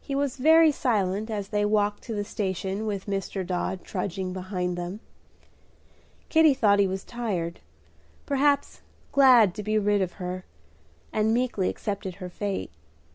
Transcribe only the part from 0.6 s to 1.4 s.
silent